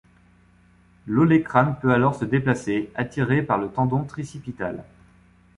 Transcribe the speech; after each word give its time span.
L'olécrane 1.05 1.77
peut 1.77 1.91
alors 1.91 2.15
se 2.15 2.25
déplacer, 2.25 2.89
attiré 2.95 3.43
par 3.43 3.59
le 3.59 3.69
tendon 3.69 4.03
tricipital. 4.03 4.83